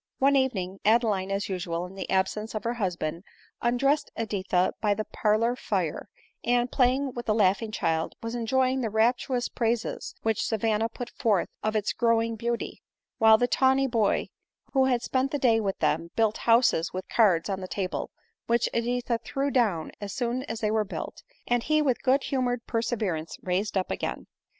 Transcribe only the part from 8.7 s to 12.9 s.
the rapturous praises which Savanna put forth of its growing beauty;